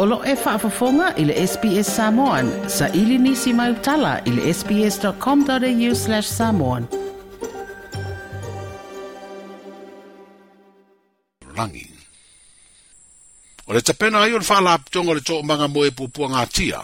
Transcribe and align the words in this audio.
Olo 0.00 0.16
lo 0.16 0.22
e 0.24 0.34
whaafafonga 0.34 1.14
i 1.16 1.24
le 1.26 1.34
SPS 1.46 1.96
Samoan 1.96 2.68
sa 2.70 2.88
ili 2.88 3.18
nisi 3.18 3.52
mai 3.52 3.70
utala 3.70 4.20
i 4.26 4.30
le 4.30 4.54
sps.com.au 4.54 5.94
slash 5.94 6.28
samoan. 6.38 6.86
Rangi. 11.56 11.86
O 13.66 13.72
le 13.74 13.80
tapena 13.82 14.22
ai 14.22 14.34
o 14.34 14.38
le 14.38 14.46
whaala 14.46 14.72
apitonga 14.78 15.12
le 15.14 15.20
tōk 15.26 15.42
manga 15.48 15.66
moe 15.68 15.90
pupua 15.90 16.28
ngā 16.30 16.44
tia. 16.54 16.82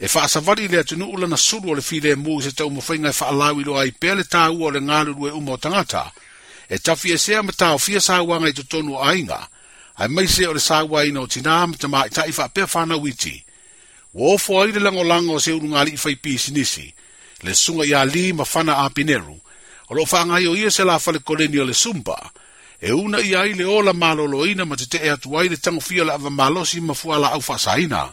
E 0.00 0.08
whaasawari 0.08 0.68
le 0.72 0.80
atunu 0.80 1.10
ula 1.18 1.26
na 1.28 1.36
suru 1.36 1.70
o 1.70 1.74
le 1.76 1.84
whire 1.90 2.14
mū 2.16 2.38
i 2.38 2.42
se 2.48 2.52
tau 2.56 2.70
mawhainga 2.72 3.12
i 3.12 3.12
e 3.12 3.18
whaalau 3.20 3.60
i 3.60 3.64
loa 3.68 3.84
i 3.84 3.92
pēle 3.92 4.24
tā 4.24 4.46
ua 4.56 4.72
o 4.72 4.72
le 4.72 4.80
ngāruru 4.88 5.28
e 5.28 5.36
umo 5.36 5.56
tangata. 5.60 6.06
E 6.72 6.78
tawhi 6.80 7.12
e 7.12 7.18
sea 7.20 7.42
me 7.42 7.52
tāo 7.52 7.76
fia 7.78 8.00
sāwanga 8.00 8.48
i 8.48 8.56
tutonu 8.56 8.96
ainga. 9.04 9.42
E 9.44 9.56
ai 9.98 10.08
mai 10.08 10.26
se 10.28 10.46
o 10.46 10.52
le 10.54 10.62
sāua 10.62 11.02
ina 11.08 11.20
o 11.26 11.26
tinā 11.26 11.56
ma 11.66 11.74
te 11.76 11.88
maʻitaʻi 11.90 12.32
faapea 12.32 12.66
fanauiti 12.70 13.34
ua 14.14 14.34
ofo 14.34 14.60
ai 14.62 14.70
le 14.70 14.80
lango 14.80 15.34
o 15.34 15.38
se 15.40 15.50
ulugaliʻi 15.52 15.98
faipisinisi 15.98 16.94
le 17.42 17.54
suga 17.54 17.82
iā 17.84 18.06
lī 18.06 18.32
ma 18.34 18.44
fana 18.44 18.76
apineru 18.86 19.34
o 19.90 19.94
loo 19.94 20.06
faagaio 20.06 20.54
ia 20.56 20.70
se 20.70 20.84
lafalekoleni 20.84 21.58
o 21.58 21.64
le 21.64 21.74
sumba 21.74 22.30
e 22.80 22.92
una 22.92 23.18
ia 23.18 23.40
ai 23.42 23.52
le 23.58 23.64
ola 23.64 23.90
malōlōina 23.90 24.64
ma 24.66 24.76
tetee 24.76 25.10
atu 25.10 25.34
ai 25.36 25.48
le 25.48 25.58
la 25.58 25.76
o 25.76 26.04
le 26.04 26.12
avamalosi 26.14 26.80
ma 26.80 26.94
fuālaau 26.94 27.42
faasāina 27.42 28.08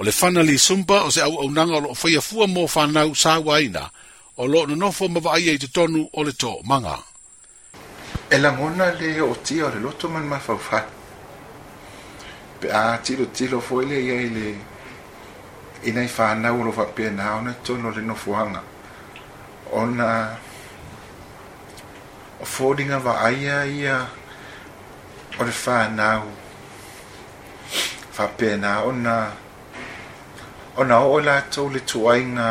o 0.00 0.04
le 0.04 0.12
fana 0.12 0.42
lisumba 0.42 1.04
o 1.04 1.10
se 1.10 1.20
auaunaga 1.20 1.74
o 1.76 1.80
loo 1.80 1.94
faia 1.94 2.20
fua 2.20 2.46
mo 2.46 2.66
fanau 2.66 3.12
sāuaina 3.12 3.90
o 4.36 4.46
loo 4.46 4.64
nonofo 4.66 5.08
ma 5.08 5.20
vaaia 5.20 5.52
i 5.52 5.58
tonu 5.58 6.08
o 6.12 6.24
le 6.24 6.32
toʻomaga 6.32 6.96
e 8.30 8.36
lagona 8.38 8.96
lē 8.96 9.20
o 9.20 9.34
tia 9.44 9.64
o 9.68 9.68
le 9.68 9.80
loto 9.80 10.08
manamafaufai 10.08 10.96
pe 12.60 12.68
a 12.70 12.92
ah, 12.92 12.98
tilotilo 13.04 13.60
foi 13.60 13.84
leia 13.90 14.14
i 14.20 14.26
ile 14.26 14.44
ina 15.88 16.02
i 16.02 16.08
fanau 16.16 16.60
o 16.60 16.64
lo 16.66 16.72
faapenā 16.78 17.26
ona 17.38 17.52
tonu 17.64 17.88
o 17.88 17.92
le 17.96 18.02
ona 19.80 20.06
o 22.42 22.46
foliga 22.54 22.98
va'aia 23.06 23.56
ia 23.78 23.96
o 25.40 25.44
le 25.48 25.52
fanau 25.64 26.22
faapenā 28.16 28.70
ona 28.88 29.14
ona 30.80 30.94
oo 31.04 31.18
latou 31.26 31.68
le 31.74 31.80
tuaiga 31.90 32.48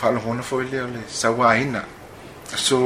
faalohona 0.00 0.42
foi 0.48 0.64
lea 0.72 0.84
o 0.86 0.90
sawa 1.08 1.54
sauāina 1.54 1.80
so 2.66 2.78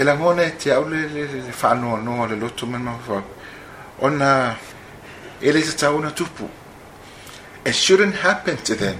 elangone 0.00 0.42
lagona 0.42 0.42
e 0.42 0.56
te 0.60 0.68
au 0.76 0.84
le 0.92 1.52
faanoanoa 1.62 2.24
o 2.24 2.30
le 2.30 2.36
loto 2.42 2.64
manama 2.66 3.22
ona 4.00 4.56
ele 5.42 5.60
se 5.62 5.76
tau 5.76 6.00
tupu 6.16 6.48
it 7.64 7.74
shouldn't 7.74 8.12
happen 8.14 8.56
to 8.64 8.74
them 8.74 8.96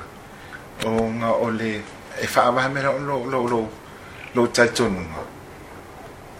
o 0.84 0.90
nga 1.10 1.28
ole 1.34 1.82
e 2.22 2.26
whaavaha 2.26 2.68
mera 2.68 2.90
o 2.90 2.98
lo 2.98 3.24
lo 3.24 3.46
lo 3.46 3.68
lo 4.34 4.46
taitonunga 4.46 5.24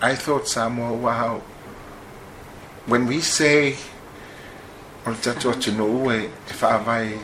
I 0.01 0.15
thought 0.15 0.47
Samoa 0.49 0.93
wow 0.93 1.43
when 2.87 3.07
we 3.07 3.21
say 3.21 3.75
o 5.07 5.11
le 5.11 5.17
tatua 5.17 5.55
tino 5.61 5.87
ua 5.87 6.15
e 6.19 6.29
whaavai 6.51 7.19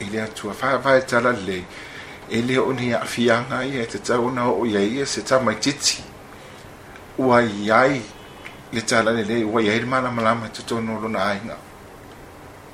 i 0.00 0.10
le 0.10 0.20
atua 0.20 0.54
whaavai 0.54 1.06
tala 1.06 1.32
le 1.32 1.64
e 2.30 2.40
le 2.42 2.58
o 2.58 2.72
ni 2.72 2.92
awhianga 2.92 3.64
ia 3.66 3.86
te 3.86 3.98
tau 3.98 4.30
na 4.30 4.48
o 4.50 4.64
ia 4.66 4.80
ia 4.80 5.04
se 5.06 5.22
tamaititi 5.22 6.04
ua 7.18 7.40
iai 7.42 8.00
le 8.72 8.80
tala 8.82 9.12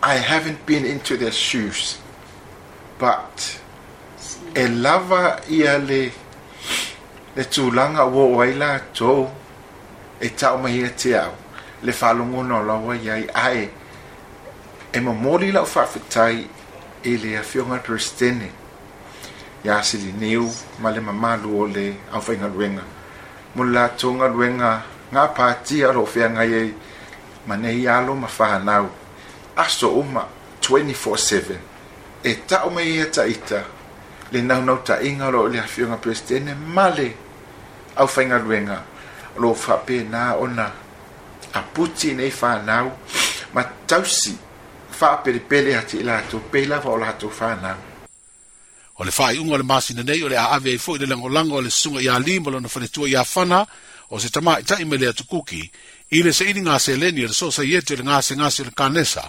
I 0.00 0.14
haven't 0.16 0.64
been 0.66 0.84
into 0.84 1.16
their 1.16 1.30
shoes 1.32 1.98
but 2.98 3.58
e 4.54 4.68
lava 4.68 5.40
ia 5.50 5.78
le 5.78 6.12
le 7.36 7.44
tulaga 7.44 8.04
wo 8.06 8.36
o 8.36 8.40
ai 8.40 8.54
latou 8.54 9.28
e 10.20 10.26
taʻomaia 10.28 10.90
te 10.96 11.14
au 11.14 11.32
le 11.82 11.92
faalogona 11.92 12.58
o 12.58 12.62
laua 12.62 12.94
i 12.96 13.08
ai 13.10 13.26
a, 13.32 13.50
e 14.92 15.00
momoli 15.00 15.50
lau 15.52 15.64
faafetai 15.66 16.48
i 17.04 17.16
le 17.16 17.36
afioga 17.38 17.78
terestene 17.82 18.50
iā 19.66 19.78
silineu 19.82 20.48
ma 20.82 20.90
le 20.90 21.00
mamalu 21.00 21.58
o 21.60 21.66
le 21.66 21.86
aufaigaluega 22.12 22.82
mo 23.54 23.64
le 23.64 23.72
latou 23.76 24.16
galuega 24.18 24.72
ga 25.12 25.26
patia 25.34 25.88
o 25.90 25.92
loo 25.92 26.06
feagai 26.06 26.48
ai 26.60 26.74
ma 27.46 27.56
nei 27.56 27.84
lo 28.06 28.14
ma 28.14 28.26
fanau 28.28 28.88
aso 29.56 29.88
uma 30.00 30.26
24/7 30.60 31.58
e 32.22 32.32
taʻu 32.48 32.70
mai 32.74 32.88
ia 32.90 33.06
taʻita 33.06 33.62
le 34.32 34.42
naunautaʻiga 34.42 35.28
o 35.28 35.30
loo 35.30 35.46
i 35.48 35.52
le 35.52 35.58
afioga 35.60 35.96
peresitene 35.96 36.54
ma 36.54 36.88
le 36.90 37.10
aufaigaluega 37.96 38.82
o 39.36 39.40
loo 39.40 39.54
faapenā 39.54 40.34
ona 40.38 40.70
aputi 41.54 42.10
i 42.10 42.14
nei 42.14 42.30
fanau 42.30 42.90
ma 43.54 43.62
tausi 43.86 44.38
fa 44.98 45.16
per 45.22 45.36
pele 45.48 45.72
hati 45.78 45.96
ila 46.02 46.16
hatu 46.16 46.38
peila 46.52 46.78
wa 46.80 46.90
ola 46.94 47.06
hatu 47.06 47.30
fana. 47.30 47.76
O 48.98 49.04
le 49.04 49.10
faa 49.10 49.32
iunga 49.32 49.56
le 49.58 49.62
maasi 49.62 49.94
na 49.94 50.02
nei 50.02 50.22
ole 50.22 50.34
le 50.34 50.38
a 50.42 50.50
ave 50.56 50.70
eifo 50.74 50.96
i 50.96 50.98
le 50.98 51.06
lango 51.06 51.28
lango 51.28 51.60
le 51.62 51.70
sunga 51.70 52.00
ya 52.02 52.18
lima 52.18 52.50
lona 52.50 52.68
fanetua 52.68 53.08
ya 53.08 53.22
fana 53.24 53.66
o 54.10 54.18
se 54.18 54.28
tama 54.28 54.58
ita 54.60 54.80
ime 54.82 54.96
le 54.96 55.06
atu 55.08 55.24
kuki 55.24 55.70
i 56.10 56.22
le 56.22 56.32
se 56.32 56.44
ini 56.50 56.60
ngā 56.66 56.78
se 56.78 56.96
leni 56.96 57.20
le 57.30 57.34
sosa 57.40 57.62
yete 57.62 57.94
le 57.96 58.02
ngā 58.04 58.18
se 58.50 58.64
le 58.66 58.70
kanesa 58.74 59.24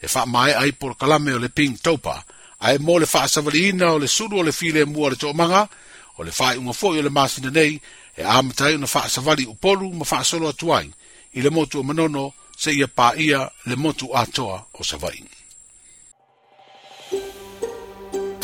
e 0.00 0.08
fa 0.08 0.24
mai 0.26 0.52
ai 0.54 0.72
por 0.72 0.96
kala 0.96 1.18
me 1.18 1.32
ole 1.36 1.48
ping 1.48 1.76
topa 1.84 2.22
ai 2.64 2.78
mo 2.78 2.98
le 2.98 3.06
faa 3.06 3.28
savaliina 3.28 3.92
o 3.92 3.98
le 3.98 4.08
suru 4.08 4.38
o 4.38 4.42
le 4.42 4.52
file 4.52 4.84
mua 4.84 5.10
le 5.12 5.16
tōmanga 5.20 5.68
o 6.18 6.22
le 6.24 6.32
faa 6.32 6.54
iunga 6.56 6.72
foi 6.72 6.98
o 6.98 7.02
le 7.02 7.10
maasi 7.12 7.40
na 7.40 7.50
nei 7.50 7.80
e 8.16 8.22
amatai 8.24 8.74
una 8.74 8.86
faa 8.86 9.08
savali 9.08 9.44
upolu 9.46 9.92
ma 9.92 10.04
faa 10.04 10.24
solo 10.24 10.48
atuai 10.48 10.88
ile 11.36 11.50
mo 11.50 11.66
tu 11.66 11.78
o 11.80 11.82
manono 11.82 12.32
se 12.62 12.70
ia 12.78 12.86
pā 12.86 13.08
ia 13.18 13.46
le 13.68 13.74
motu 13.76 14.12
atoa 14.14 14.58
o 14.78 14.86
savai. 14.86 15.18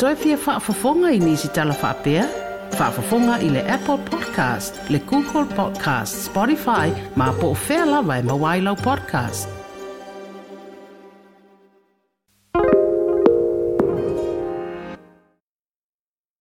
Toi 0.01 0.15
fia 0.19 0.35
whaafafonga 0.45 1.11
i 1.15 1.19
nisi 1.23 1.47
tala 1.55 1.75
whaapea? 1.83 2.25
Whaafafonga 2.75 3.37
i 3.43 3.49
le 3.55 3.63
Apple 3.77 3.99
Podcast, 4.11 4.79
le 4.89 4.99
Google 5.11 5.47
Podcast, 5.55 6.19
Spotify, 6.31 6.91
ma 7.15 7.31
po 7.39 7.53
o 7.55 7.61
whea 7.67 7.87
lawa 7.95 8.19
e 8.19 8.27
mawailau 8.31 8.75
podcast. 8.83 9.58